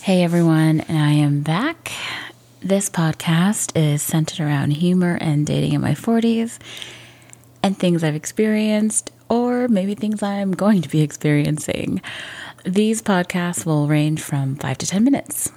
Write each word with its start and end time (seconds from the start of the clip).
Hey 0.00 0.22
everyone, 0.22 0.80
and 0.82 0.96
I 0.96 1.10
am 1.10 1.42
back. 1.42 1.90
This 2.60 2.88
podcast 2.88 3.76
is 3.76 4.00
centered 4.00 4.40
around 4.40 4.70
humor 4.70 5.18
and 5.20 5.44
dating 5.44 5.74
in 5.74 5.80
my 5.80 5.90
40s 5.90 6.58
and 7.62 7.76
things 7.76 8.02
I've 8.02 8.14
experienced, 8.14 9.10
or 9.28 9.68
maybe 9.68 9.94
things 9.94 10.22
I'm 10.22 10.52
going 10.52 10.82
to 10.82 10.88
be 10.88 11.02
experiencing. 11.02 12.00
These 12.64 13.02
podcasts 13.02 13.66
will 13.66 13.88
range 13.88 14.22
from 14.22 14.54
five 14.54 14.78
to 14.78 14.86
10 14.86 15.02
minutes. 15.04 15.50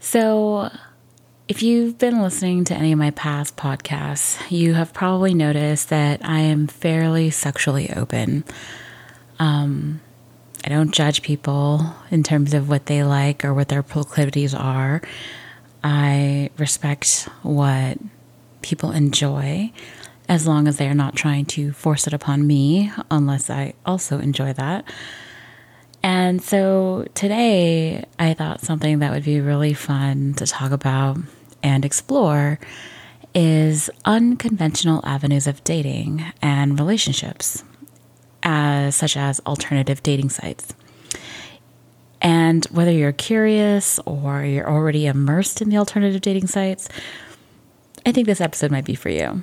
So, 0.00 0.70
if 1.48 1.62
you've 1.62 1.96
been 1.96 2.20
listening 2.20 2.64
to 2.64 2.74
any 2.74 2.92
of 2.92 2.98
my 2.98 3.12
past 3.12 3.56
podcasts, 3.56 4.38
you 4.50 4.74
have 4.74 4.92
probably 4.92 5.34
noticed 5.34 5.88
that 5.88 6.20
I 6.22 6.40
am 6.40 6.66
fairly 6.66 7.30
sexually 7.30 7.90
open. 7.94 8.44
Um, 9.38 10.00
I 10.64 10.70
don't 10.70 10.92
judge 10.92 11.20
people 11.20 11.94
in 12.10 12.22
terms 12.22 12.54
of 12.54 12.70
what 12.70 12.86
they 12.86 13.04
like 13.04 13.44
or 13.44 13.52
what 13.52 13.68
their 13.68 13.82
proclivities 13.82 14.54
are. 14.54 15.02
I 15.82 16.48
respect 16.56 17.28
what 17.42 17.98
people 18.62 18.90
enjoy 18.90 19.70
as 20.26 20.46
long 20.46 20.66
as 20.66 20.78
they 20.78 20.88
are 20.88 20.94
not 20.94 21.14
trying 21.14 21.44
to 21.44 21.72
force 21.72 22.06
it 22.06 22.14
upon 22.14 22.46
me, 22.46 22.90
unless 23.10 23.50
I 23.50 23.74
also 23.84 24.18
enjoy 24.18 24.54
that. 24.54 24.86
And 26.02 26.42
so 26.42 27.06
today 27.12 28.06
I 28.18 28.32
thought 28.32 28.62
something 28.62 29.00
that 29.00 29.12
would 29.12 29.24
be 29.24 29.42
really 29.42 29.74
fun 29.74 30.32
to 30.34 30.46
talk 30.46 30.72
about 30.72 31.18
and 31.62 31.84
explore 31.84 32.58
is 33.34 33.90
unconventional 34.06 35.02
avenues 35.04 35.46
of 35.46 35.62
dating 35.62 36.24
and 36.40 36.78
relationships 36.78 37.64
as, 38.44 38.94
such 38.94 39.16
as 39.16 39.40
alternative 39.46 40.02
dating 40.02 40.30
sites. 40.30 40.74
And 42.20 42.64
whether 42.66 42.92
you're 42.92 43.12
curious 43.12 43.98
or 44.06 44.44
you're 44.44 44.68
already 44.68 45.06
immersed 45.06 45.60
in 45.60 45.68
the 45.68 45.78
alternative 45.78 46.22
dating 46.22 46.46
sites, 46.46 46.88
I 48.06 48.12
think 48.12 48.26
this 48.26 48.40
episode 48.40 48.70
might 48.70 48.84
be 48.84 48.94
for 48.94 49.08
you. 49.08 49.42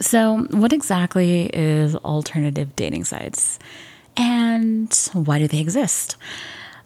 So, 0.00 0.46
what 0.50 0.72
exactly 0.72 1.50
is 1.52 1.96
alternative 1.96 2.76
dating 2.76 3.04
sites 3.04 3.58
and 4.16 4.92
why 5.12 5.38
do 5.38 5.48
they 5.48 5.60
exist? 5.60 6.16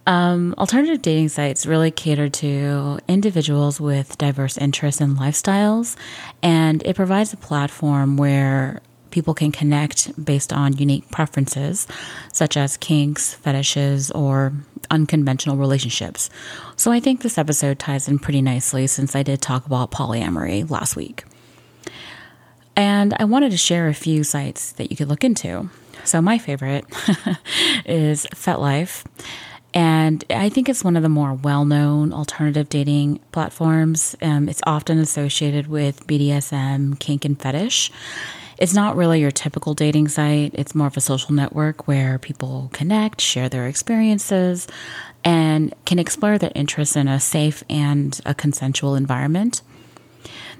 Um, 0.07 0.55
alternative 0.59 1.01
dating 1.01 1.29
sites 1.29 1.65
really 1.65 1.91
cater 1.91 2.29
to 2.29 2.99
individuals 3.07 3.81
with 3.81 4.19
diverse 4.19 4.59
interests 4.59 5.01
and 5.01 5.17
lifestyles, 5.17 5.97
and 6.43 6.83
it 6.85 6.97
provides 6.97 7.33
a 7.33 7.37
platform 7.37 8.17
where 8.17 8.81
people 9.13 9.35
can 9.35 9.53
connect 9.53 10.25
based 10.25 10.53
on 10.53 10.77
unique 10.77 11.09
preferences, 11.11 11.87
such 12.33 12.57
as 12.57 12.77
kinks, 12.77 13.35
fetishes, 13.35 14.11
or 14.11 14.53
unconventional 14.91 15.57
relationships. 15.57 16.31
So 16.77 16.91
I 16.91 16.99
think 16.99 17.23
this 17.23 17.39
episode 17.39 17.79
ties 17.79 18.09
in 18.09 18.19
pretty 18.19 18.43
nicely 18.43 18.87
since 18.87 19.15
I 19.15 19.23
did 19.23 19.41
talk 19.41 19.67
about 19.67 19.93
polyamory 19.93 20.69
last 20.69 20.97
week. 20.97 21.25
And 22.75 23.15
I 23.19 23.25
wanted 23.25 23.53
to 23.53 23.59
share 23.59 23.89
a 23.89 23.95
few 23.95 24.25
sites 24.25 24.73
that 24.73 24.91
you 24.91 24.97
could 24.97 25.09
look 25.09 25.25
into. 25.25 25.71
So 26.05 26.21
my 26.21 26.39
favorite 26.39 26.85
is 27.85 28.27
FetLife. 28.35 29.05
And 29.75 30.25
I 30.29 30.49
think 30.49 30.69
it's 30.69 30.85
one 30.85 30.97
of 30.97 31.03
the 31.03 31.09
more 31.09 31.33
well 31.33 31.65
known 31.65 32.13
alternative 32.13 32.69
dating 32.69 33.21
platforms. 33.33 34.15
Um, 34.21 34.49
it's 34.49 34.61
often 34.67 34.99
associated 34.99 35.67
with 35.67 36.07
BDSM, 36.07 36.99
kink, 36.99 37.25
and 37.25 37.41
fetish. 37.41 37.91
It's 38.63 38.75
not 38.75 38.95
really 38.95 39.19
your 39.19 39.33
typical 39.33 39.75
dating 39.75 40.07
site. 40.07 40.53
It's 40.55 40.73
more 40.73 40.87
of 40.87 40.97
a 40.97 41.01
social 41.01 41.35
network 41.35 41.89
where 41.89 42.17
people 42.21 42.71
connect, 42.73 43.21
share 43.21 43.49
their 43.49 43.67
experiences, 43.67 44.69
and 45.25 45.75
can 45.85 45.99
explore 45.99 46.39
their 46.39 46.53
interests 46.55 46.95
in 46.95 47.09
a 47.09 47.19
safe 47.19 47.65
and 47.69 48.21
a 48.25 48.37
consensual 48.37 48.95
environment. 48.95 49.63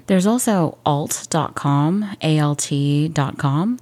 There's 0.07 0.27
also 0.27 0.77
alt.com, 0.85 2.17
alt.com, 2.21 3.79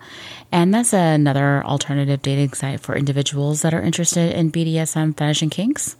and 0.51 0.71
that's 0.71 0.93
another 0.93 1.65
alternative 1.65 2.21
dating 2.21 2.53
site 2.53 2.79
for 2.79 2.95
individuals 2.95 3.63
that 3.63 3.73
are 3.73 3.81
interested 3.81 4.37
in 4.37 4.51
BDSM, 4.51 5.17
fetish, 5.17 5.41
and 5.41 5.49
kinks. 5.49 5.95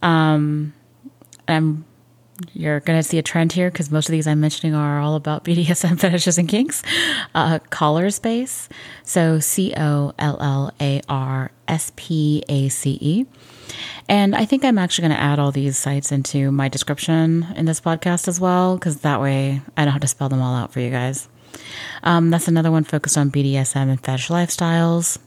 Um, 0.00 0.74
I'm 1.48 1.84
you're 2.52 2.80
going 2.80 2.98
to 2.98 3.02
see 3.02 3.18
a 3.18 3.22
trend 3.22 3.52
here 3.52 3.70
because 3.70 3.90
most 3.90 4.08
of 4.08 4.12
these 4.12 4.26
I'm 4.26 4.40
mentioning 4.40 4.74
are 4.74 5.00
all 5.00 5.14
about 5.14 5.44
BDSM 5.46 5.98
fetishes 5.98 6.38
and 6.38 6.48
kinks. 6.48 6.82
Uh, 7.34 7.58
Collarspace. 7.70 8.68
So 9.02 9.40
C 9.40 9.74
O 9.76 10.14
L 10.18 10.38
L 10.40 10.72
A 10.80 11.00
R 11.08 11.50
S 11.68 11.92
P 11.96 12.44
A 12.48 12.68
C 12.68 12.98
E. 13.00 13.26
And 14.08 14.36
I 14.36 14.44
think 14.44 14.64
I'm 14.64 14.78
actually 14.78 15.08
going 15.08 15.16
to 15.16 15.22
add 15.22 15.38
all 15.38 15.52
these 15.52 15.76
sites 15.76 16.12
into 16.12 16.52
my 16.52 16.68
description 16.68 17.46
in 17.56 17.64
this 17.64 17.80
podcast 17.80 18.28
as 18.28 18.40
well 18.40 18.76
because 18.76 19.00
that 19.00 19.20
way 19.20 19.60
I 19.76 19.84
don't 19.84 19.92
have 19.92 20.02
to 20.02 20.08
spell 20.08 20.28
them 20.28 20.40
all 20.40 20.54
out 20.54 20.72
for 20.72 20.80
you 20.80 20.90
guys. 20.90 21.28
Um, 22.02 22.30
that's 22.30 22.48
another 22.48 22.70
one 22.70 22.84
focused 22.84 23.18
on 23.18 23.30
BDSM 23.30 23.88
and 23.88 24.00
fetish 24.02 24.28
lifestyles. 24.28 25.18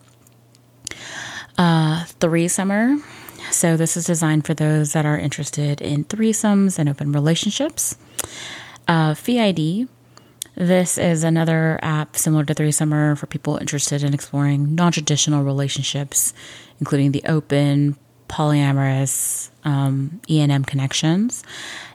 Uh, 1.57 2.05
3Somer 2.21 3.03
so, 3.51 3.77
this 3.77 3.97
is 3.97 4.05
designed 4.05 4.45
for 4.45 4.53
those 4.53 4.93
that 4.93 5.05
are 5.05 5.17
interested 5.17 5.81
in 5.81 6.05
threesomes 6.05 6.79
and 6.79 6.89
open 6.89 7.11
relationships. 7.11 7.97
Uh, 8.87 9.13
Feeld. 9.13 9.87
This 10.55 10.97
is 10.97 11.23
another 11.23 11.79
app 11.81 12.17
similar 12.17 12.43
to 12.43 12.53
3Somer 12.53 13.17
for 13.17 13.27
people 13.27 13.57
interested 13.57 14.03
in 14.03 14.13
exploring 14.13 14.75
non 14.75 14.91
traditional 14.91 15.43
relationships, 15.43 16.33
including 16.79 17.13
the 17.13 17.23
open, 17.25 17.95
polyamorous, 18.27 19.51
um, 19.63 20.19
ENM 20.27 20.67
connections. 20.67 21.43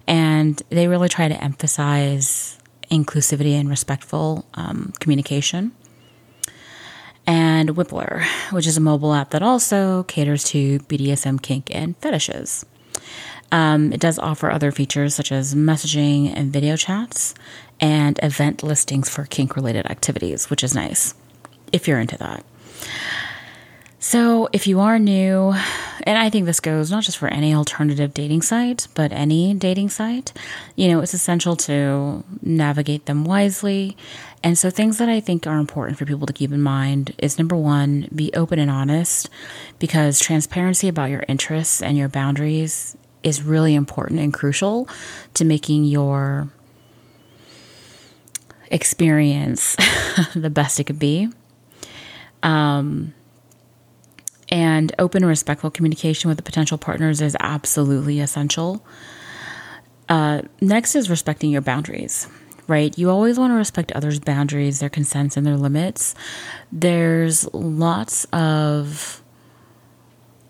And 0.06 0.62
they 0.70 0.88
really 0.88 1.08
try 1.08 1.28
to 1.28 1.44
emphasize 1.44 2.58
inclusivity 2.90 3.52
and 3.52 3.68
respectful 3.68 4.46
um, 4.54 4.92
communication 4.98 5.72
and 7.26 7.70
Whiplr, 7.70 8.24
which 8.52 8.66
is 8.66 8.76
a 8.76 8.80
mobile 8.80 9.14
app 9.14 9.30
that 9.30 9.42
also 9.42 10.02
caters 10.04 10.44
to 10.44 10.78
BDSM 10.80 11.40
kink 11.40 11.74
and 11.74 11.96
fetishes. 11.98 12.66
Um, 13.52 13.92
it 13.92 14.00
does 14.00 14.18
offer 14.18 14.50
other 14.50 14.72
features 14.72 15.14
such 15.14 15.30
as 15.30 15.54
messaging 15.54 16.32
and 16.34 16.52
video 16.52 16.76
chats 16.76 17.34
and 17.80 18.18
event 18.22 18.62
listings 18.62 19.08
for 19.08 19.24
kink 19.24 19.56
related 19.56 19.86
activities, 19.86 20.50
which 20.50 20.64
is 20.64 20.74
nice 20.74 21.14
if 21.72 21.86
you're 21.86 22.00
into 22.00 22.16
that. 22.18 22.44
So, 24.00 24.48
if 24.52 24.66
you 24.66 24.80
are 24.80 24.98
new, 24.98 25.54
and 26.04 26.18
I 26.18 26.28
think 26.28 26.44
this 26.44 26.60
goes 26.60 26.90
not 26.90 27.02
just 27.02 27.16
for 27.16 27.28
any 27.28 27.54
alternative 27.54 28.12
dating 28.12 28.42
site, 28.42 28.88
but 28.94 29.10
any 29.10 29.54
dating 29.54 29.88
site, 29.88 30.34
you 30.76 30.88
know, 30.88 31.00
it's 31.00 31.14
essential 31.14 31.56
to 31.56 32.22
navigate 32.42 33.06
them 33.06 33.24
wisely. 33.24 33.96
And 34.42 34.58
so, 34.58 34.68
things 34.68 34.98
that 34.98 35.08
I 35.08 35.20
think 35.20 35.46
are 35.46 35.58
important 35.58 35.98
for 35.98 36.04
people 36.04 36.26
to 36.26 36.32
keep 36.34 36.52
in 36.52 36.60
mind 36.60 37.14
is 37.16 37.38
number 37.38 37.56
one, 37.56 38.08
be 38.14 38.30
open 38.34 38.58
and 38.58 38.70
honest, 38.70 39.30
because 39.78 40.20
transparency 40.20 40.88
about 40.88 41.08
your 41.08 41.24
interests 41.26 41.80
and 41.80 41.96
your 41.96 42.08
boundaries 42.08 42.96
is 43.22 43.42
really 43.42 43.74
important 43.74 44.20
and 44.20 44.34
crucial 44.34 44.86
to 45.32 45.46
making 45.46 45.84
your 45.84 46.50
experience 48.70 49.74
the 50.34 50.50
best 50.50 50.78
it 50.78 50.84
could 50.84 50.98
be. 50.98 51.30
Um, 52.42 53.14
and 54.74 54.94
open, 54.98 55.22
and 55.22 55.28
respectful 55.28 55.70
communication 55.70 56.28
with 56.28 56.36
the 56.36 56.42
potential 56.42 56.78
partners 56.78 57.20
is 57.20 57.36
absolutely 57.40 58.20
essential. 58.20 58.84
Uh, 60.08 60.42
next 60.60 60.94
is 60.94 61.08
respecting 61.08 61.50
your 61.50 61.62
boundaries, 61.62 62.28
right? 62.66 62.96
You 62.98 63.10
always 63.10 63.38
want 63.38 63.52
to 63.52 63.56
respect 63.56 63.92
others' 63.92 64.20
boundaries, 64.20 64.80
their 64.80 64.90
consents, 64.90 65.36
and 65.36 65.46
their 65.46 65.56
limits. 65.56 66.14
There's 66.70 67.52
lots 67.54 68.24
of 68.32 69.22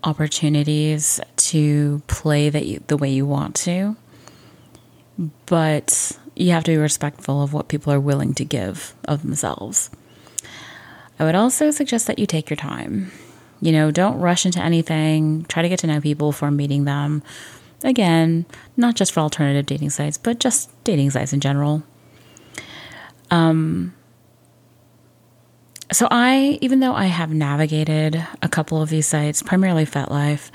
opportunities 0.03 1.21
to 1.37 2.03
play 2.07 2.51
that 2.51 2.67
you, 2.67 2.83
the 2.87 2.97
way 2.97 3.11
you 3.11 3.27
want 3.27 3.55
to, 3.57 3.97
but 5.47 6.19
you 6.35 6.51
have 6.51 6.65
to 6.65 6.73
be 6.73 6.77
respectful 6.77 7.43
of 7.43 7.53
what 7.53 7.69
people 7.69 7.93
are 7.93 8.01
willing 8.01 8.35
to 8.35 8.45
give 8.45 8.95
of 9.05 9.23
themselves. 9.23 9.91
I 11.19 11.25
would 11.25 11.37
also 11.37 11.71
suggest 11.71 12.07
that 12.09 12.19
you 12.19 12.27
take 12.27 12.51
your 12.51 12.57
time. 12.57 13.13
You 13.61 13.73
know, 13.73 13.91
don't 13.91 14.19
rush 14.19 14.45
into 14.47 14.61
anything. 14.61 15.45
Try 15.49 15.63
to 15.63 15.69
get 15.69 15.79
to 15.81 15.87
know 15.87 16.01
people 16.01 16.31
before 16.31 16.51
meeting 16.51 16.85
them. 16.85 17.23
Again, 17.83 18.47
not 18.77 18.95
just 18.95 19.13
for 19.13 19.21
alternative 19.21 19.67
dating 19.67 19.91
sites, 19.91 20.19
but 20.19 20.41
just 20.41 20.71
dating 20.85 21.11
sites 21.11 21.33
in 21.33 21.41
general. 21.41 21.83
Um, 23.31 23.95
so 25.93 26.09
I, 26.11 26.59
even 26.61 26.81
though 26.81 26.95
I 26.95 27.07
have 27.07 27.33
navigated 27.33 28.27
a 28.43 28.49
couple 28.49 28.81
of 28.81 28.89
these 28.89 29.07
sites, 29.07 29.43
primarily 29.43 29.85
FetLife, 29.85 30.51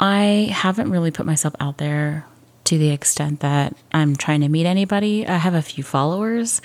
I 0.00 0.48
haven't 0.52 0.90
really 0.90 1.10
put 1.10 1.26
myself 1.26 1.54
out 1.60 1.78
there 1.78 2.26
to 2.64 2.78
the 2.78 2.90
extent 2.90 3.40
that 3.40 3.76
I'm 3.92 4.16
trying 4.16 4.40
to 4.40 4.48
meet 4.48 4.66
anybody. 4.66 5.26
I 5.26 5.36
have 5.36 5.54
a 5.54 5.62
few 5.62 5.84
followers 5.84 6.60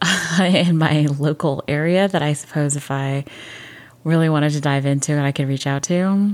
in 0.40 0.78
my 0.78 1.06
local 1.18 1.64
area 1.66 2.06
that 2.08 2.22
I 2.22 2.32
suppose 2.32 2.76
if 2.76 2.90
I 2.90 3.24
really 4.06 4.28
wanted 4.28 4.50
to 4.52 4.60
dive 4.60 4.86
into 4.86 5.12
and 5.12 5.26
I 5.26 5.32
could 5.32 5.48
reach 5.48 5.66
out 5.66 5.82
to. 5.84 6.32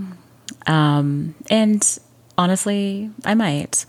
Um, 0.66 1.34
and 1.50 1.98
honestly, 2.36 3.10
I 3.24 3.34
might. 3.34 3.86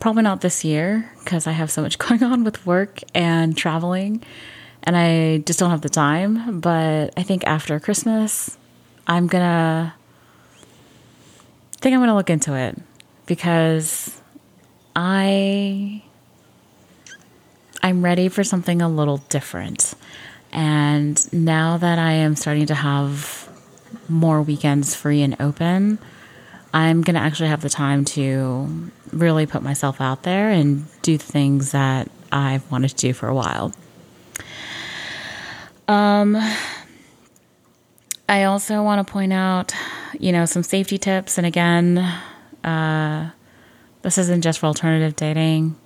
Probably 0.00 0.22
not 0.22 0.40
this 0.40 0.64
year 0.64 1.08
because 1.22 1.46
I 1.46 1.52
have 1.52 1.70
so 1.70 1.82
much 1.82 1.98
going 1.98 2.22
on 2.22 2.42
with 2.42 2.66
work 2.66 3.00
and 3.14 3.56
traveling, 3.56 4.22
and 4.82 4.96
I 4.96 5.38
just 5.38 5.60
don't 5.60 5.70
have 5.70 5.82
the 5.82 5.88
time. 5.88 6.60
But 6.60 7.12
I 7.16 7.22
think 7.22 7.44
after 7.46 7.78
Christmas, 7.78 8.56
I'm 9.06 9.28
gonna 9.28 9.94
think 11.80 11.94
I'm 11.94 12.00
gonna 12.00 12.16
look 12.16 12.30
into 12.30 12.56
it 12.56 12.78
because 13.26 14.20
I 14.96 16.02
I'm 17.82 18.04
ready 18.04 18.28
for 18.28 18.42
something 18.42 18.80
a 18.82 18.88
little 18.88 19.18
different. 19.28 19.94
And 20.52 21.32
now 21.32 21.78
that 21.78 21.98
I 21.98 22.12
am 22.12 22.36
starting 22.36 22.66
to 22.66 22.74
have 22.74 23.48
more 24.08 24.42
weekends 24.42 24.94
free 24.94 25.22
and 25.22 25.36
open, 25.40 25.98
I'm 26.74 27.02
going 27.02 27.14
to 27.14 27.20
actually 27.20 27.48
have 27.48 27.62
the 27.62 27.70
time 27.70 28.04
to 28.06 28.90
really 29.12 29.46
put 29.46 29.62
myself 29.62 30.00
out 30.00 30.22
there 30.22 30.50
and 30.50 30.86
do 31.02 31.18
things 31.18 31.72
that 31.72 32.10
I've 32.30 32.70
wanted 32.70 32.88
to 32.88 32.96
do 32.96 33.12
for 33.12 33.28
a 33.28 33.34
while. 33.34 33.72
Um, 35.88 36.36
I 38.28 38.44
also 38.44 38.82
want 38.82 39.06
to 39.06 39.12
point 39.12 39.32
out, 39.32 39.74
you 40.18 40.32
know, 40.32 40.46
some 40.46 40.62
safety 40.62 40.96
tips. 40.96 41.36
And 41.36 41.46
again, 41.46 41.98
uh, 42.64 43.30
this 44.02 44.16
isn't 44.18 44.42
just 44.42 44.60
for 44.60 44.66
alternative 44.66 45.16
dating, 45.16 45.76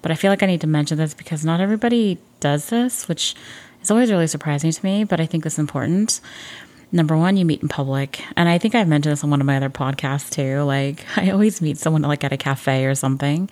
but 0.00 0.10
I 0.10 0.14
feel 0.14 0.30
like 0.30 0.42
I 0.42 0.46
need 0.46 0.62
to 0.62 0.66
mention 0.66 0.96
this 0.96 1.12
because 1.12 1.44
not 1.44 1.60
everybody 1.60 2.18
does 2.40 2.70
this, 2.70 3.06
which 3.08 3.34
is 3.82 3.90
always 3.90 4.10
really 4.10 4.26
surprising 4.26 4.70
to 4.70 4.84
me, 4.84 5.04
but 5.04 5.20
I 5.20 5.26
think 5.26 5.46
it's 5.46 5.58
important. 5.58 6.20
Number 6.92 7.16
one, 7.16 7.36
you 7.36 7.44
meet 7.44 7.62
in 7.62 7.68
public. 7.68 8.22
And 8.36 8.48
I 8.48 8.58
think 8.58 8.74
I've 8.74 8.88
mentioned 8.88 9.12
this 9.12 9.22
on 9.22 9.30
one 9.30 9.40
of 9.40 9.46
my 9.46 9.56
other 9.56 9.70
podcasts 9.70 10.30
too. 10.30 10.62
Like, 10.62 11.04
I 11.16 11.30
always 11.30 11.60
meet 11.60 11.78
someone 11.78 12.02
like 12.02 12.24
at 12.24 12.32
a 12.32 12.36
cafe 12.36 12.84
or 12.86 12.94
something. 12.94 13.48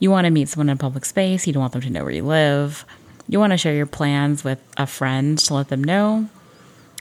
You 0.00 0.10
want 0.10 0.24
to 0.24 0.30
meet 0.30 0.48
someone 0.48 0.68
in 0.68 0.74
a 0.74 0.76
public 0.78 1.04
space, 1.04 1.46
you 1.46 1.52
don't 1.52 1.60
want 1.60 1.72
them 1.72 1.82
to 1.82 1.90
know 1.90 2.02
where 2.02 2.12
you 2.12 2.24
live. 2.24 2.84
You 3.28 3.38
want 3.38 3.52
to 3.52 3.56
share 3.56 3.74
your 3.74 3.86
plans 3.86 4.44
with 4.44 4.60
a 4.76 4.86
friend 4.86 5.38
to 5.38 5.54
let 5.54 5.68
them 5.68 5.82
know. 5.82 6.28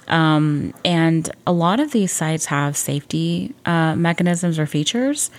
Um, 0.07 0.73
and 0.85 1.29
a 1.47 1.51
lot 1.51 1.79
of 1.79 1.91
these 1.91 2.11
sites 2.11 2.45
have 2.45 2.77
safety 2.77 3.53
uh, 3.65 3.95
mechanisms 3.95 4.59
or 4.59 4.65
features, 4.65 5.31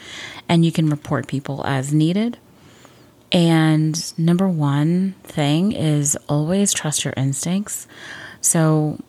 and 0.48 0.64
you 0.64 0.72
can 0.72 0.88
report 0.88 1.26
people 1.26 1.64
as 1.66 1.92
needed. 1.92 2.38
And 3.34 4.16
number 4.16 4.48
one 4.48 5.16
thing 5.24 5.72
is 5.72 6.16
always 6.28 6.72
trust 6.72 7.04
your 7.04 7.12
instincts. 7.16 7.88
So 8.40 9.00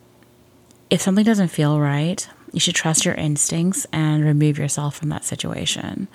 if 0.89 0.99
something 0.99 1.23
doesn't 1.23 1.49
feel 1.49 1.79
right, 1.79 2.27
you 2.51 2.59
should 2.59 2.73
trust 2.73 3.05
your 3.05 3.13
instincts 3.13 3.85
and 3.93 4.25
remove 4.25 4.57
yourself 4.57 4.95
from 4.95 5.09
that 5.09 5.25
situation. 5.25 6.07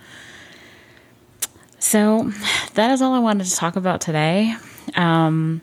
So 1.79 2.33
that 2.75 2.91
is 2.91 3.01
all 3.01 3.15
I 3.15 3.21
wanted 3.21 3.47
to 3.47 3.55
talk 3.55 3.77
about 3.77 4.01
today. 4.01 4.57
Um, 4.97 5.63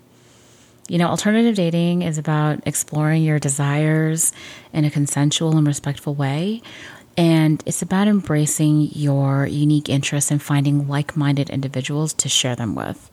you 0.88 0.98
know, 0.98 1.08
alternative 1.08 1.56
dating 1.56 2.04
is 2.04 2.18
about 2.18 2.62
exploring 2.66 3.24
your 3.24 3.40
desires 3.40 4.32
in 4.72 4.86
a 4.86 4.90
consensual 4.90 5.58
and 5.58 5.68
respectful 5.68 6.16
way. 6.16 6.62
And 7.18 7.64
it's 7.66 7.82
about 7.82 8.08
embracing 8.08 8.90
your 8.94 9.48
unique 9.48 9.90
interests 9.90 10.30
and 10.30 10.42
finding 10.42 10.88
like 10.88 11.18
minded 11.18 11.50
individuals 11.50 12.14
to 12.14 12.30
share 12.30 12.56
them 12.56 12.76
with. 12.76 13.10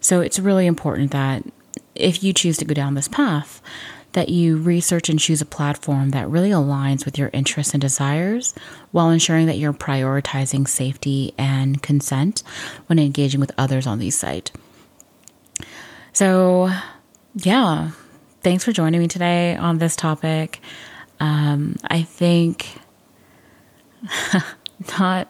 So 0.00 0.20
it's 0.22 0.38
really 0.38 0.66
important 0.66 1.10
that 1.10 1.44
if 1.94 2.22
you 2.22 2.32
choose 2.32 2.56
to 2.58 2.64
go 2.64 2.74
down 2.74 2.94
this 2.94 3.08
path, 3.08 3.60
that 4.12 4.30
you 4.30 4.56
research 4.56 5.10
and 5.10 5.18
choose 5.18 5.42
a 5.42 5.46
platform 5.46 6.10
that 6.10 6.28
really 6.28 6.48
aligns 6.48 7.04
with 7.04 7.18
your 7.18 7.28
interests 7.34 7.74
and 7.74 7.80
desires 7.82 8.54
while 8.90 9.10
ensuring 9.10 9.46
that 9.46 9.58
you're 9.58 9.74
prioritizing 9.74 10.66
safety 10.66 11.34
and 11.36 11.82
consent 11.82 12.42
when 12.86 12.98
engaging 12.98 13.40
with 13.40 13.52
others 13.58 13.86
on 13.86 13.98
these 13.98 14.16
sites. 14.16 14.52
So, 16.14 16.70
yeah, 17.34 17.90
thanks 18.40 18.64
for 18.64 18.72
joining 18.72 19.00
me 19.00 19.08
today 19.08 19.54
on 19.54 19.76
this 19.76 19.96
topic. 19.96 20.60
Um, 21.20 21.76
I 21.84 22.02
think 22.02 22.78
not, 24.98 25.28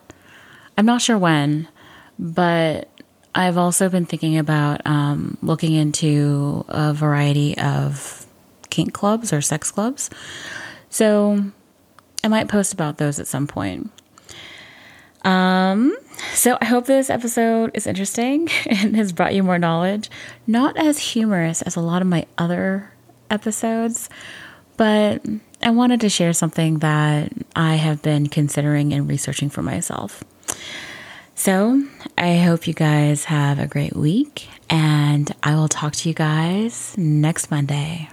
I'm 0.76 0.86
not 0.86 1.02
sure 1.02 1.18
when, 1.18 1.68
but 2.18 2.88
I've 3.34 3.58
also 3.58 3.88
been 3.88 4.06
thinking 4.06 4.38
about 4.38 4.86
um, 4.86 5.36
looking 5.42 5.74
into 5.74 6.64
a 6.68 6.94
variety 6.94 7.56
of 7.58 8.26
kink 8.70 8.94
clubs 8.94 9.32
or 9.32 9.40
sex 9.40 9.70
clubs. 9.70 10.10
So 10.88 11.44
I 12.24 12.28
might 12.28 12.48
post 12.48 12.72
about 12.72 12.98
those 12.98 13.20
at 13.20 13.26
some 13.26 13.46
point. 13.46 13.90
Um, 15.22 15.96
so 16.32 16.56
I 16.60 16.66
hope 16.66 16.86
this 16.86 17.10
episode 17.10 17.72
is 17.74 17.86
interesting 17.86 18.48
and 18.66 18.96
has 18.96 19.12
brought 19.12 19.34
you 19.34 19.42
more 19.42 19.58
knowledge. 19.58 20.08
Not 20.46 20.76
as 20.76 20.98
humorous 20.98 21.62
as 21.62 21.76
a 21.76 21.80
lot 21.80 22.00
of 22.00 22.08
my 22.08 22.26
other 22.38 22.92
episodes, 23.28 24.08
but 24.76 25.22
I 25.66 25.70
wanted 25.70 26.00
to 26.02 26.08
share 26.08 26.32
something 26.32 26.78
that 26.78 27.32
I 27.56 27.74
have 27.74 28.00
been 28.00 28.28
considering 28.28 28.92
and 28.92 29.08
researching 29.08 29.50
for 29.50 29.62
myself. 29.62 30.22
So 31.34 31.82
I 32.16 32.36
hope 32.36 32.68
you 32.68 32.72
guys 32.72 33.24
have 33.24 33.58
a 33.58 33.66
great 33.66 33.96
week, 33.96 34.46
and 34.70 35.28
I 35.42 35.56
will 35.56 35.66
talk 35.66 35.94
to 35.94 36.08
you 36.08 36.14
guys 36.14 36.96
next 36.96 37.50
Monday. 37.50 38.08